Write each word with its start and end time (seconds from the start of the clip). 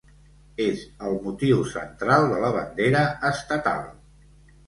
És 0.63 0.79
el 1.09 1.17
motiu 1.25 1.59
central 1.73 2.25
de 2.31 2.39
la 2.45 2.51
bandera 2.57 3.03
estatal. 3.33 3.85